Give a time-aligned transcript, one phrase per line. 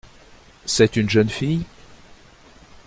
[0.65, 1.63] C’est une jeune fille?